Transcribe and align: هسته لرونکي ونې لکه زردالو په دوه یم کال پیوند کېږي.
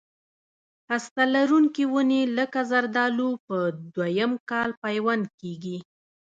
هسته 0.91 1.21
لرونکي 1.35 1.83
ونې 1.93 2.21
لکه 2.37 2.59
زردالو 2.71 3.29
په 3.47 3.57
دوه 3.93 4.07
یم 4.19 4.31
کال 4.49 4.69
پیوند 4.83 5.25
کېږي. 5.39 5.77